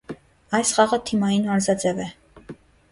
Այս 0.59 0.71
խաղը 0.77 0.99
թիմային 1.11 1.47
մարզաձև 1.53 2.05
է։ 2.09 2.13